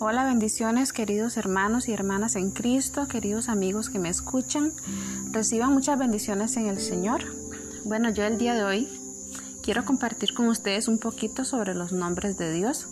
[0.00, 4.72] Hola, bendiciones queridos hermanos y hermanas en Cristo, queridos amigos que me escuchan.
[5.32, 7.24] Reciban muchas bendiciones en el Señor.
[7.84, 8.88] Bueno, yo el día de hoy
[9.60, 12.86] quiero compartir con ustedes un poquito sobre los nombres de Dios.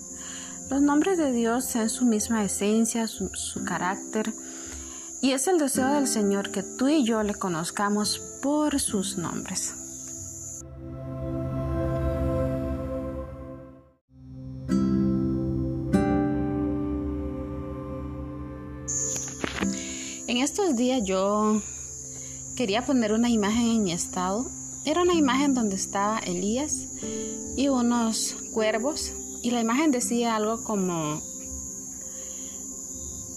[0.69, 4.35] Los nombres de Dios en su misma esencia, su, su carácter.
[5.21, 9.77] Y es el deseo del Señor que tú y yo le conozcamos por sus nombres.
[20.37, 21.63] En estos días yo
[22.57, 24.45] quería poner una imagen en mi estado.
[24.85, 26.89] Era una imagen donde estaba Elías
[27.57, 31.23] y unos cuervos y la imagen decía algo como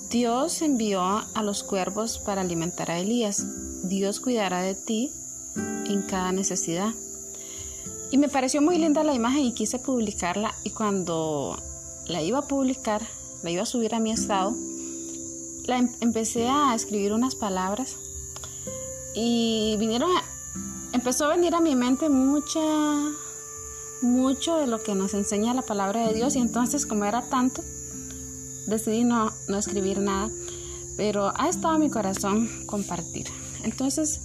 [0.10, 3.46] Dios envió a los cuervos para alimentar a Elías.
[3.88, 5.10] Dios cuidará de ti
[5.56, 6.94] en cada necesidad.
[8.12, 11.58] Y me pareció muy linda la imagen y quise publicarla y cuando
[12.08, 13.02] la iba a publicar,
[13.42, 14.54] la iba a subir a mi estado,
[15.72, 17.96] Em, empecé a escribir unas palabras
[19.14, 20.10] y vinieron
[20.94, 22.60] empezó a venir a mi mente mucha
[24.02, 27.64] mucho de lo que nos enseña la palabra de Dios y entonces como era tanto
[28.66, 30.32] decidí no, no escribir nada
[30.98, 33.28] pero ha estado mi corazón compartir.
[33.64, 34.22] Entonces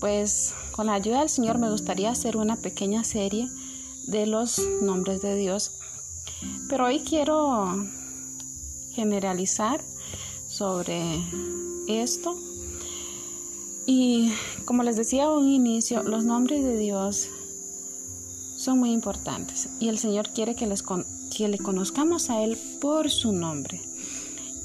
[0.00, 3.48] pues con la ayuda del Señor me gustaría hacer una pequeña serie
[4.06, 5.78] de los nombres de Dios
[6.68, 7.86] pero hoy quiero
[8.92, 9.80] generalizar
[10.58, 11.22] sobre
[11.86, 12.36] esto.
[13.86, 14.32] Y
[14.64, 17.28] como les decía a un inicio, los nombres de Dios
[18.56, 23.08] son muy importantes y el Señor quiere que, les que le conozcamos a Él por
[23.08, 23.80] su nombre.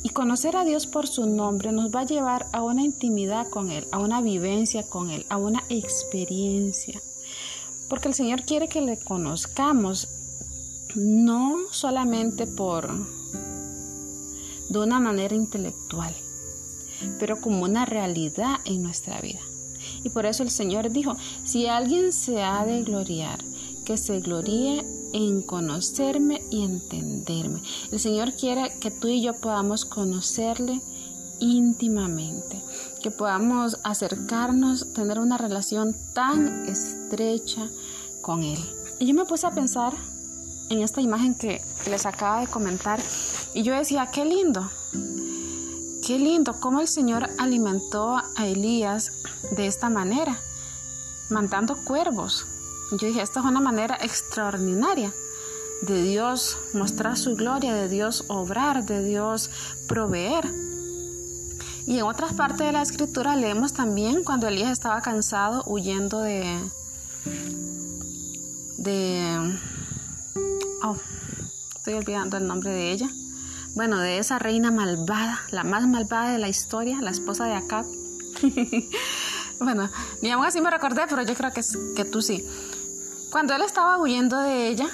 [0.02, 3.70] Y conocer a Dios por su nombre nos va a llevar a una intimidad con
[3.72, 7.02] Él, a una vivencia con Él, a una experiencia.
[7.88, 10.10] Porque el Señor quiere que le conozcamos
[10.96, 12.90] no solamente por
[14.70, 16.14] de una manera intelectual,
[17.20, 19.40] pero como una realidad en nuestra vida.
[20.04, 23.40] Y por eso el Señor dijo, si alguien se ha de gloriar,
[23.84, 27.62] que se gloríe en conocerme y entenderme.
[27.92, 30.82] El Señor quiere que tú y yo podamos conocerle
[31.40, 32.62] íntimamente,
[33.02, 37.70] que podamos acercarnos, tener una relación tan estrecha
[38.22, 38.60] con Él.
[39.00, 39.94] Y yo me puse a pensar
[40.70, 43.00] en esta imagen que les acaba de comentar
[43.54, 44.70] y yo decía, qué lindo,
[46.06, 49.12] qué lindo cómo el Señor alimentó a Elías
[49.56, 50.40] de esta manera,
[51.30, 52.46] mandando cuervos.
[52.92, 55.14] Yo dije, esta es una manera extraordinaria
[55.84, 59.50] de Dios mostrar su gloria, de Dios obrar, de Dios
[59.88, 60.52] proveer.
[61.86, 66.60] Y en otras partes de la escritura leemos también cuando Elías estaba cansado huyendo de...
[68.78, 69.60] de...
[70.82, 70.98] Oh,
[71.76, 73.10] estoy olvidando el nombre de ella
[73.76, 77.86] bueno, de esa reina malvada, la más malvada de la historia, la esposa de Acab.
[79.60, 79.90] bueno,
[80.22, 81.62] ni aún así me recordé, pero yo creo que,
[81.96, 82.46] que tú sí.
[83.32, 84.88] Cuando él estaba huyendo de ella,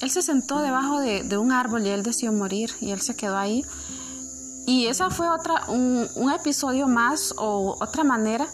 [0.00, 3.36] él se sentó debajo de, un árbol y él decidió morir y él se quedó
[3.36, 3.64] ahí.
[4.66, 8.48] Y esa fue otra, un, un episodio más o otra manera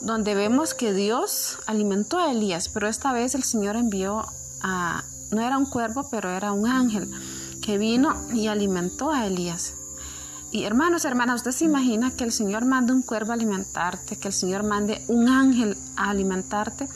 [0.00, 4.24] donde vemos que Dios alimentó a Elías, pero esta vez el Señor envió
[4.62, 7.08] a, no era un cuervo, pero era un ángel
[7.62, 9.74] que vino y alimentó a Elías.
[10.50, 14.28] Y hermanos, hermanas, ¿usted se imagina que el Señor mande un cuervo a alimentarte, que
[14.28, 16.88] el Señor mande un ángel a alimentarte?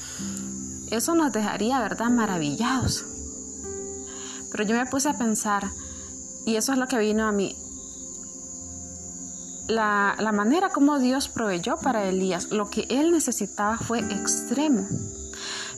[0.91, 3.07] Eso nos dejaría, ¿verdad?, maravillados.
[4.53, 5.71] Pero yo me puse a pensar,
[6.45, 7.57] y eso es lo que vino a mí,
[9.69, 14.87] la, la manera como Dios proveyó para Elías, lo que él necesitaba fue extremo,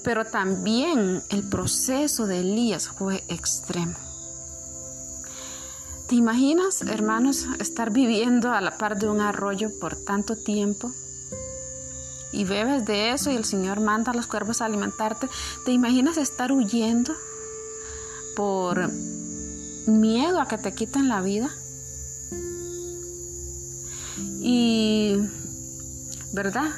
[0.03, 4.08] pero también el proceso de Elías fue extremo.
[6.09, 10.91] ¿Te imaginas, hermanos, estar viviendo a la par de un arroyo por tanto tiempo?
[12.33, 15.29] Y bebes de eso y el Señor manda a los cuervos a alimentarte.
[15.67, 17.15] ¿Te imaginas estar huyendo
[18.35, 18.91] por
[19.87, 21.51] miedo a que te quiten la vida?
[24.41, 25.19] Y,
[26.33, 26.71] ¿verdad?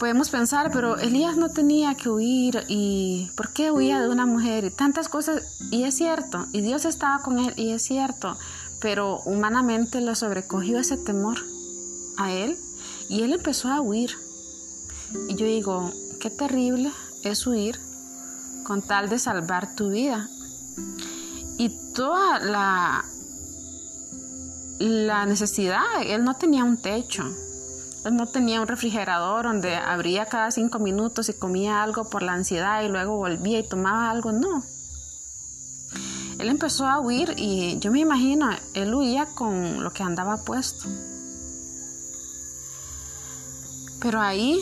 [0.00, 4.64] Podemos pensar, pero Elías no tenía que huir y ¿por qué huía de una mujer?
[4.64, 8.38] Y tantas cosas, y es cierto, y Dios estaba con él, y es cierto,
[8.80, 11.36] pero humanamente lo sobrecogió ese temor
[12.16, 12.56] a él
[13.10, 14.16] y él empezó a huir.
[15.28, 16.90] Y yo digo, qué terrible
[17.22, 17.78] es huir
[18.64, 20.30] con tal de salvar tu vida.
[21.58, 23.04] Y toda la,
[24.78, 27.24] la necesidad, él no tenía un techo,
[28.10, 32.82] no tenía un refrigerador donde abría cada cinco minutos y comía algo por la ansiedad
[32.82, 34.62] y luego volvía y tomaba algo, no.
[36.38, 40.88] él empezó a huir y yo me imagino, él huía con lo que andaba puesto.
[44.00, 44.58] Pero ahí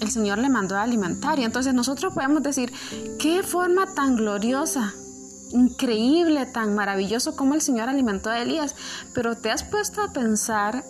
[0.00, 2.72] el Señor le mandó a alimentar y entonces nosotros podemos decir,
[3.18, 4.92] qué forma tan gloriosa,
[5.52, 8.74] increíble, tan maravilloso como el Señor alimentó a Elías.
[9.14, 10.84] Pero te has puesto a pensar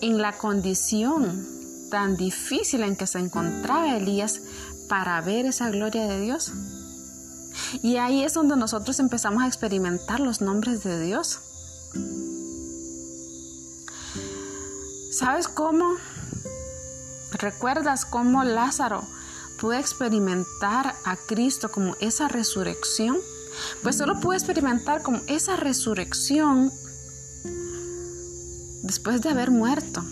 [0.00, 1.46] en la condición
[1.90, 4.40] tan difícil en que se encontraba Elías
[4.88, 6.52] para ver esa gloria de Dios.
[7.82, 11.40] Y ahí es donde nosotros empezamos a experimentar los nombres de Dios.
[15.10, 15.96] ¿Sabes cómo?
[17.32, 19.02] ¿Recuerdas cómo Lázaro
[19.60, 23.18] pudo experimentar a Cristo como esa resurrección?
[23.82, 26.72] Pues solo pudo experimentar como esa resurrección
[28.88, 30.02] después de haber muerto.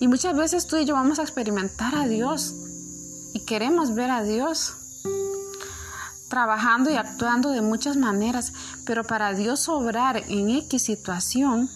[0.00, 2.54] Y muchas veces tú y yo vamos a experimentar a Dios
[3.34, 4.74] y queremos ver a Dios
[6.28, 8.52] trabajando y actuando de muchas maneras,
[8.84, 11.70] pero para Dios obrar en X situación,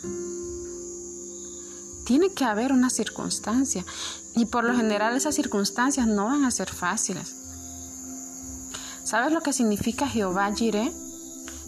[2.05, 3.85] tiene que haber una circunstancia
[4.35, 7.37] y por lo general esas circunstancias no van a ser fáciles.
[9.05, 10.93] ¿Sabes lo que significa Jehová Jireh?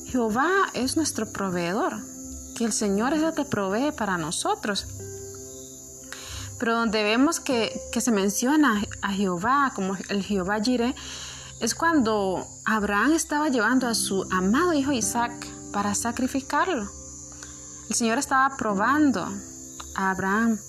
[0.07, 2.12] Jehová es nuestro proveedor,
[2.63, 4.87] que el Señor es el que provee para nosotros.
[6.61, 10.95] Pero donde vemos que, se menciona a Jehová como el Jehová Jireh,
[11.59, 15.33] es cuando Abraham estaba llevando a su amado hijo Isaac
[15.73, 16.89] para sacrificarlo.
[17.89, 19.27] El Señor estaba probando
[19.97, 20.61] a Abraham.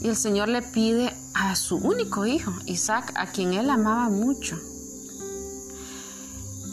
[0.00, 4.58] Y el Señor le pide a su único hijo, Isaac, a quien él amaba mucho.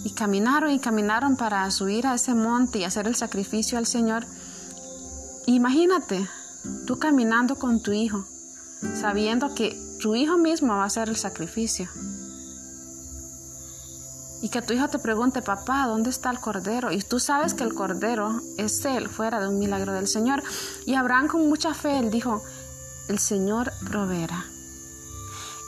[0.03, 4.25] Y caminaron y caminaron para subir a ese monte y hacer el sacrificio al Señor.
[5.45, 6.27] Imagínate,
[6.85, 8.25] Tú caminando con tu hijo,
[8.95, 11.89] sabiendo que tu hijo mismo va a hacer el sacrificio.
[14.41, 16.91] Y que tu hijo te pregunte, papá, ¿dónde está el cordero?
[16.91, 20.43] Y tú sabes que el cordero es él, fuera de un milagro del Señor.
[20.85, 22.43] Y Abraham con mucha fe, él dijo,
[23.07, 24.45] el Señor proveerá.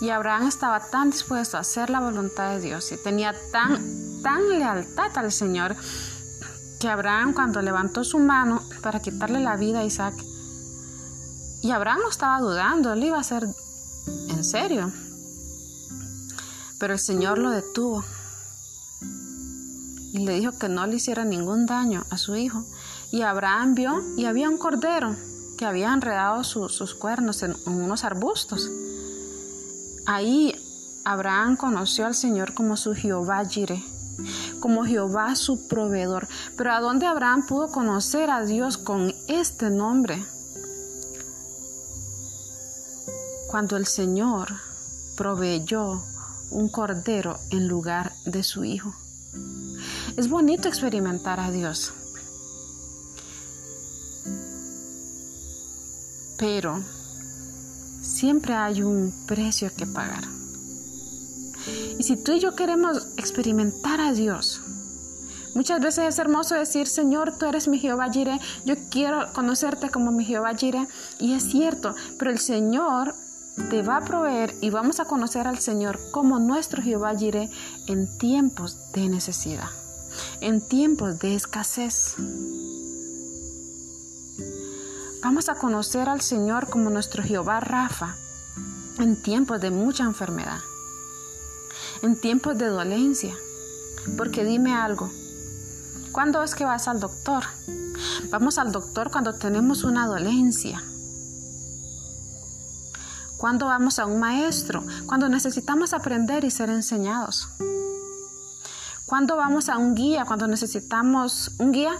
[0.02, 3.82] Y Abraham estaba tan dispuesto a hacer la voluntad de Dios y tenía tan,
[4.25, 5.75] tan lealtad al Señor
[6.80, 10.16] que Abraham cuando levantó su mano para quitarle la vida a Isaac,
[11.62, 13.48] y Abraham estaba dudando, él iba a hacer
[14.30, 14.92] en serio.
[16.80, 18.04] Pero el Señor lo detuvo
[20.12, 22.66] y le dijo que no le hiciera ningún daño a su hijo.
[23.12, 25.16] Y Abraham vio y había un cordero
[25.57, 28.72] que había enredado sus cuernos en, unos arbustos.
[30.07, 30.56] Ahí
[31.04, 33.83] Abraham conoció al Señor como su Jehová Jireh,
[34.66, 36.28] como Jehová su proveedor.
[36.58, 40.26] Pero ¿a dónde Abraham pudo conocer a Dios con este nombre?
[43.48, 44.48] cuando el Señor
[45.16, 46.02] proveyó
[46.50, 48.92] un cordero en lugar de su hijo.
[50.18, 51.94] Es bonito experimentar a Dios.
[56.40, 56.84] Pero
[58.02, 60.24] siempre hay un precio que pagar.
[61.98, 64.62] Y si tú y yo queremos experimentar a Dios,
[65.56, 70.12] muchas veces es hermoso decir, Señor, tú eres mi Jehová Jireh, yo quiero conocerte como
[70.12, 70.88] mi Jehová Jireh.
[71.19, 73.16] Y es cierto, pero el Señor
[73.72, 77.50] te va a proveer y vamos a conocer al Señor como nuestro Jehová Jireh
[77.88, 79.70] en tiempos de necesidad,
[80.39, 82.13] en tiempos de escasez.
[85.24, 88.17] Vamos a conocer al Señor como nuestro Jehová Rafa
[89.00, 90.60] en tiempos de mucha enfermedad,
[92.02, 93.36] en tiempos de dolencia.
[94.18, 95.10] Porque dime algo,
[96.12, 97.44] ¿cuándo es que vas al doctor?
[98.30, 100.84] Vamos al doctor cuando tenemos una dolencia
[103.38, 107.50] cuando vamos a un maestro, cuando necesitamos aprender y ser enseñados.
[109.06, 111.94] Cuando vamos a un guía, cuando necesitamos un guía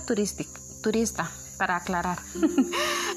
[0.82, 2.20] turista, para aclarar.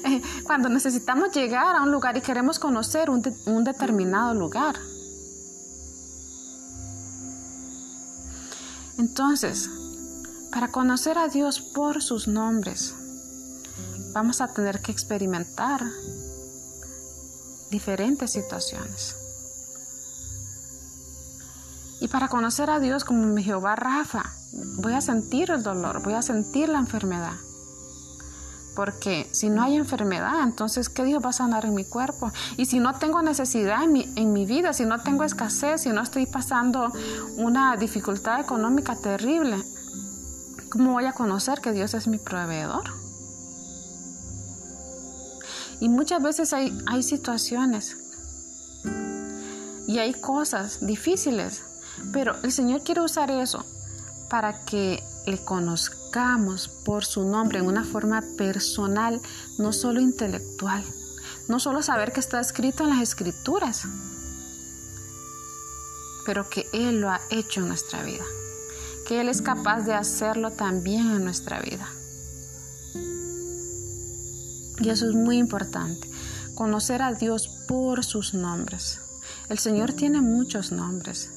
[0.05, 4.77] Eh, cuando necesitamos llegar a un lugar y queremos conocer un determinado lugar.
[8.99, 9.69] Entonces,
[10.51, 12.93] para conocer a Dios por sus nombres,
[14.11, 15.81] vamos a tener que experimentar
[17.71, 19.15] diferentes situaciones.
[22.01, 26.15] Y para conocer a Dios como mi Jehová Rafa, voy a sentir el dolor, voy
[26.15, 27.37] a sentir la enfermedad.
[28.75, 32.31] Porque si no hay enfermedad, entonces ¿qué Dios va a sanar en mi cuerpo?
[32.57, 35.89] Y si no tengo necesidad en mi, en mi vida, si no tengo escasez, si
[35.89, 36.91] no estoy pasando
[37.37, 39.57] una dificultad económica terrible,
[40.69, 42.83] ¿cómo voy a conocer que Dios es mi proveedor?
[45.79, 47.97] Y muchas veces hay, hay situaciones
[49.87, 51.63] y hay cosas difíciles
[52.13, 53.65] Pero el Señor quiere usar eso
[54.29, 59.21] para que le conozcamos por su nombre en una forma personal,
[59.57, 60.83] no solo intelectual,
[61.47, 63.83] no solo saber que está escrito en las escrituras,
[66.25, 68.25] pero que Él lo ha hecho en nuestra vida,
[69.07, 71.87] que Él es capaz de hacerlo también en nuestra vida.
[74.81, 76.09] Y eso es muy importante,
[76.55, 79.01] conocer a Dios por sus nombres.
[79.49, 81.31] El Señor tiene muchos nombres.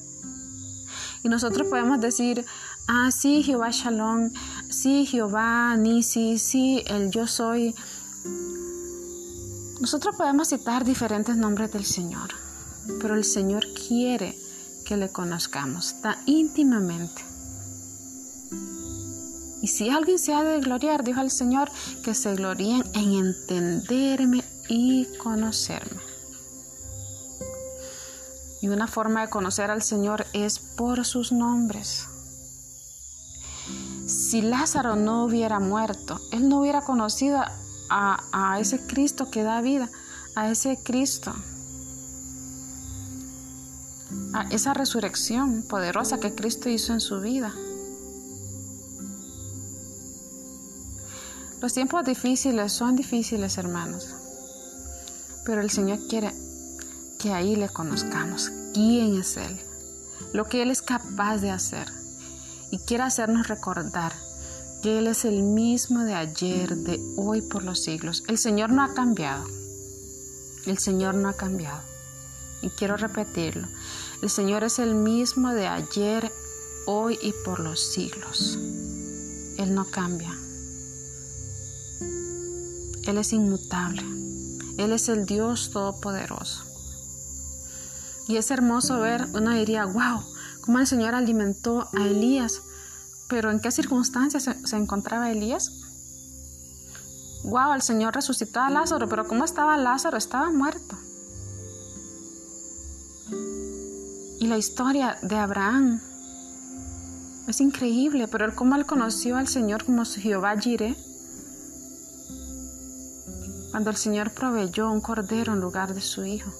[1.24, 2.44] Y nosotros podemos decir,
[2.88, 4.30] ah, sí, Jehová Shalom,
[4.70, 7.74] sí, Jehová Nisi, sí, el yo soy.
[9.80, 12.30] Nosotros podemos citar diferentes nombres del Señor,
[13.00, 14.38] pero el Señor quiere
[14.84, 17.22] que le conozcamos tan íntimamente.
[19.62, 21.70] Y si alguien se ha de gloriar, dijo el Señor,
[22.02, 26.02] que se gloríen en entenderme y conocerme.
[28.60, 32.06] Y una forma de conocer al Señor es por sus nombres.
[34.32, 37.42] Si Lázaro no hubiera muerto, él no hubiera conocido
[37.90, 39.90] a, ese Cristo que da vida,
[40.34, 41.34] a ese Cristo,
[44.32, 47.52] a esa resurrección poderosa que Cristo hizo en su vida.
[51.60, 54.14] Los tiempos difíciles son difíciles, hermanos,
[55.44, 56.32] pero el Señor quiere
[57.18, 59.60] que ahí le conozcamos quién es Él,
[60.32, 61.86] lo que Él es capaz de hacer
[62.70, 64.21] y quiere hacernos recordar
[64.82, 68.24] que Él es el mismo de ayer, de hoy, por los siglos.
[68.26, 69.46] El Señor no ha cambiado.
[70.66, 71.80] El Señor no ha cambiado.
[72.62, 73.68] Y quiero repetirlo.
[74.22, 76.32] El Señor es el mismo de ayer,
[76.86, 78.58] hoy y por los siglos.
[79.56, 80.36] Él no cambia.
[83.04, 84.02] Él es inmutable.
[84.78, 86.64] Él es el Dios todopoderoso.
[88.26, 90.22] Y es hermoso ver, uno diría, wow,
[90.60, 92.62] cómo el Señor alimentó a Elías.
[93.32, 95.72] Pero ¿en qué circunstancias se, encontraba Elías?
[97.44, 100.18] Wow, el Señor resucitó a Lázaro, pero ¿cómo estaba Lázaro?
[100.18, 100.98] Estaba muerto.
[104.38, 106.02] Y la historia de Abraham
[107.48, 110.94] es increíble, pero él cómo él conoció al Señor como Jehová Jireh
[113.70, 116.52] cuando el Señor proveyó un cordero en lugar de su hijo.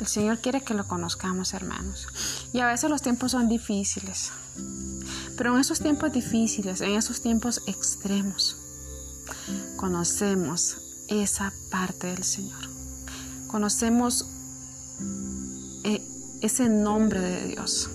[0.00, 2.08] El Señor quiere que lo conozcamos, hermanos.
[2.52, 4.32] Y a veces los tiempos son difíciles.
[5.36, 8.56] Pero en esos tiempos difíciles, en esos tiempos extremos,
[9.76, 10.78] conocemos
[11.08, 12.68] esa parte del Señor.
[13.46, 14.26] Conocemos
[15.84, 16.02] eh,
[16.40, 17.88] ese nombre de Dios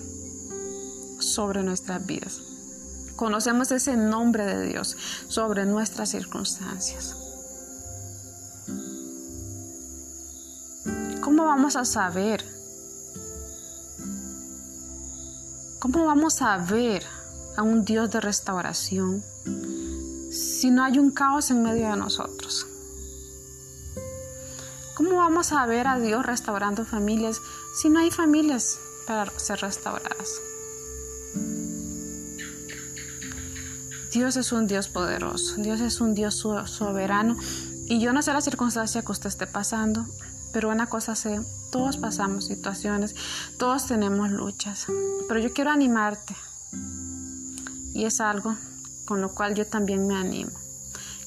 [1.18, 2.40] sobre nuestras vidas.
[3.16, 4.96] Conocemos ese nombre de Dios
[5.28, 7.16] sobre nuestras circunstancias.
[11.20, 12.53] ¿Cómo vamos a saber?
[15.84, 17.04] ¿Cómo vamos a ver
[17.58, 19.22] a un Dios de restauración
[20.30, 22.66] si no hay un caos en medio de nosotros?
[24.96, 27.38] ¿Cómo vamos a ver a Dios restaurando familias
[27.76, 30.40] si no hay familias para ser restauradas?
[34.10, 37.36] Dios es un Dios poderoso, Dios es un Dios soberano
[37.84, 40.06] y yo no sé la circunstancia que usted esté pasando,
[40.54, 41.40] pero una cosa sé,
[41.72, 43.16] todos pasamos situaciones,
[43.58, 44.86] todos tenemos luchas,
[45.26, 46.36] pero yo quiero animarte.
[47.92, 48.56] Y es algo
[49.04, 50.52] con lo cual yo también me animo,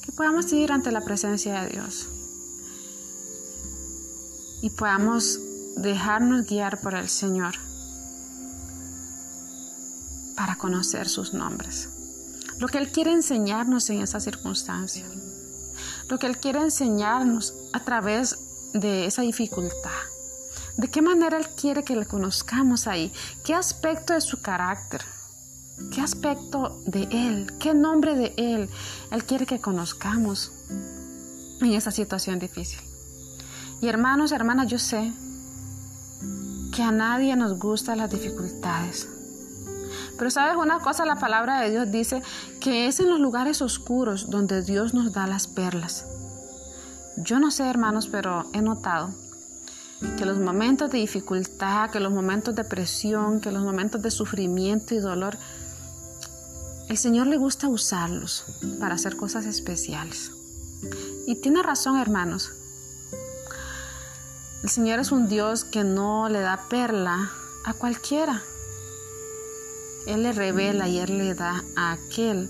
[0.01, 2.07] que podamos ir ante la presencia de Dios
[4.61, 5.39] y podamos
[5.75, 7.55] dejarnos guiar por el Señor
[10.37, 11.89] para conocer sus nombres.
[12.59, 15.05] Lo que Él quiere enseñarnos en esa circunstancia,
[16.07, 19.91] lo que Él quiere enseñarnos a través de esa dificultad.
[20.77, 23.11] ¿De qué manera Él quiere que le conozcamos ahí?
[23.43, 25.01] ¿Qué aspecto de su carácter?
[25.91, 27.53] ¿Qué aspecto de Él?
[27.59, 28.69] ¿Qué nombre de Él
[29.11, 30.51] Él quiere que conozcamos
[31.61, 32.79] en esa situación difícil?
[33.81, 35.11] Y hermanos, hermanas, yo sé
[36.75, 39.07] que a nadie nos gustan las dificultades.
[40.17, 42.21] Pero sabes una cosa, la palabra de Dios dice
[42.59, 46.05] que es en los lugares oscuros donde Dios nos da las perlas.
[47.17, 49.09] Yo no sé, hermanos, pero he notado
[50.17, 54.93] que los momentos de dificultad, que los momentos de presión, que los momentos de sufrimiento
[54.93, 55.35] y dolor,
[56.89, 58.45] el Señor le gusta usarlos
[58.79, 60.31] para hacer cosas especiales.
[61.25, 62.51] Y tiene razón, hermanos.
[64.61, 67.31] El Señor es un Dios que no le da perla
[67.65, 68.43] a cualquiera.
[70.05, 72.47] Él le revela y Él le da a aquel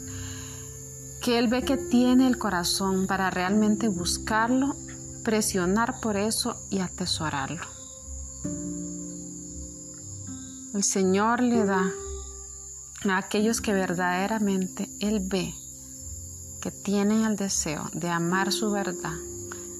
[1.22, 4.76] que Él ve que tiene el corazón para realmente buscarlo,
[5.24, 7.62] presionar por eso y atesorarlo.
[10.74, 11.92] El Señor le da
[13.06, 15.54] a aquellos que verdaderamente Él ve
[16.62, 19.16] que tienen el deseo de amar su verdad,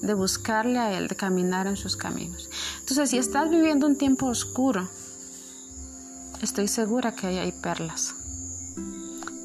[0.02, 2.48] de buscarle a Él, de caminar en sus caminos.
[2.80, 4.88] Entonces, si estás viviendo un tiempo oscuro,
[6.40, 8.14] estoy segura que ahí hay perlas.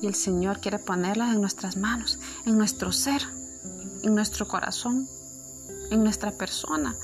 [0.04, 3.22] Y el Señor quiere ponerlas en nuestras manos, en nuestro ser,
[4.02, 5.08] en nuestro corazón,
[5.92, 6.98] en nuestra persona.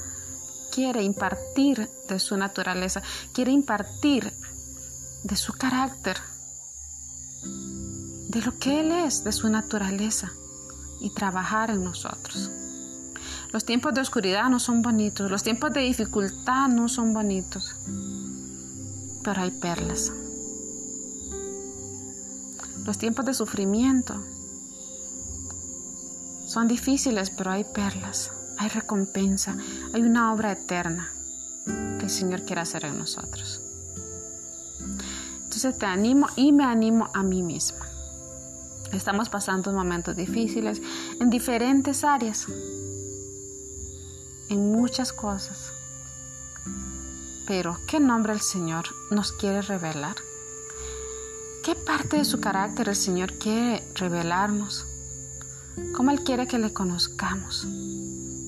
[0.69, 3.01] Quiere impartir de su naturaleza,
[3.31, 4.33] quiere impartir
[5.23, 6.17] de su carácter,
[8.27, 10.33] de lo que Él es, de su naturaleza,
[10.99, 12.51] y trabajar en nosotros.
[13.53, 17.77] Los tiempos de oscuridad no son bonitos, los tiempos de dificultad no son bonitos,
[19.23, 20.11] pero hay perlas.
[22.85, 24.23] Los tiempos de sufrimiento
[26.45, 29.55] son difíciles, pero hay perlas, hay recompensa,
[29.93, 31.13] hay una obra eterna
[31.65, 33.61] que el Señor quiere hacer en nosotros.
[35.43, 37.85] Entonces te animo y me animo a mí misma.
[38.91, 40.81] Estamos pasando momentos difíciles
[41.19, 42.47] en diferentes áreas,
[44.49, 45.73] en muchas cosas.
[47.45, 50.15] Pero, ¿qué nombre el Señor nos quiere revelar?
[51.63, 54.85] ¿Qué parte de su carácter el Señor quiere revelarnos?
[55.93, 57.67] ¿Cómo Él quiere que le conozcamos?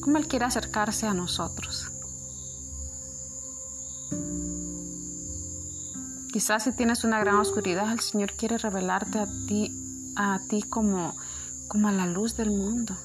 [0.01, 1.91] ¿Cómo Él quiere acercarse a nosotros?
[6.31, 9.71] Quizás si tienes una gran oscuridad, el Señor quiere revelarte a ti
[10.15, 11.15] a ti como,
[11.67, 12.95] como a la luz del mundo.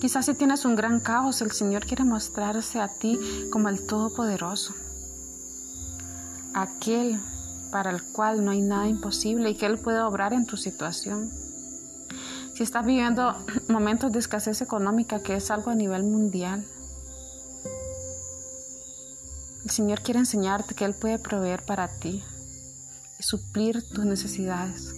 [0.00, 3.18] Quizás si tienes un gran caos, el Señor quiere mostrarse a ti
[3.50, 4.74] como el Todopoderoso,
[6.52, 7.20] aquel
[7.74, 11.32] para el cual no hay nada imposible y que Él puede obrar en tu situación.
[12.54, 13.34] Si estás viviendo
[13.68, 16.64] momentos de escasez económica, que es algo a nivel mundial,
[19.64, 22.22] el Señor quiere enseñarte que Él puede proveer para ti
[23.18, 24.94] suplir tus necesidades,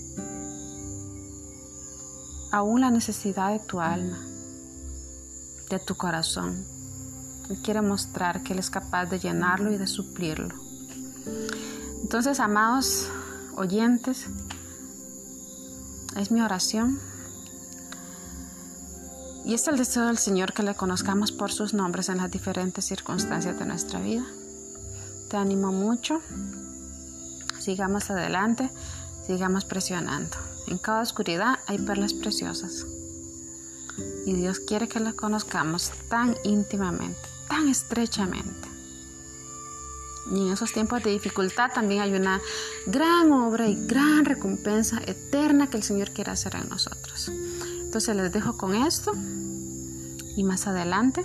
[2.53, 4.23] aún la necesidad de tu alma,
[5.71, 6.67] de tu corazón.
[7.49, 10.55] Él quiere mostrar que Él es capaz de llenarlo y de suplirlo.
[12.07, 13.09] Entonces, amados
[13.57, 14.27] oyentes,
[16.17, 17.01] es mi oración.
[19.45, 22.85] Y es el deseo del Señor que le conozcamos por sus nombres en las diferentes
[22.85, 24.25] circunstancias de nuestra vida.
[25.29, 26.23] Te animo mucho
[27.59, 28.71] sigamos adelante,
[29.27, 30.37] sigamos presionando.
[30.69, 32.87] En cada oscuridad hay perlas preciosas.
[34.25, 38.66] Y Dios quiere que las conozcamos tan íntimamente, tan estrechamente.
[40.31, 42.41] Y en esos tiempos de dificultad también hay una
[42.87, 47.31] gran obra y gran recompensa eterna que el Señor quiere hacer en nosotros.
[47.81, 49.13] Entonces les dejo con esto
[50.37, 51.25] y más adelante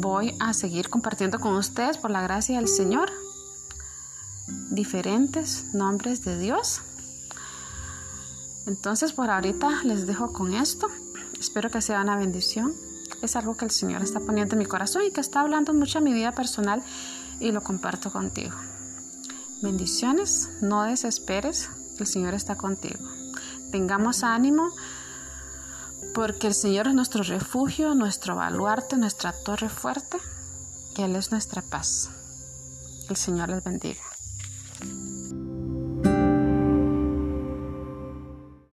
[0.00, 3.10] voy a seguir compartiendo con ustedes por la gracia del Señor
[4.70, 6.80] diferentes nombres de Dios.
[8.66, 10.88] Entonces por ahorita les dejo con esto.
[11.38, 12.74] Espero que sea una bendición.
[13.22, 15.98] Es algo que el Señor está poniendo en mi corazón y que está hablando mucho
[15.98, 16.82] a mi vida personal
[17.38, 18.56] y lo comparto contigo.
[19.62, 23.04] Bendiciones, no desesperes, el Señor está contigo.
[23.70, 24.70] Tengamos ánimo
[26.14, 30.18] porque el Señor es nuestro refugio, nuestro baluarte, nuestra torre fuerte,
[30.96, 32.10] y Él es nuestra paz.
[33.08, 34.09] El Señor les bendiga.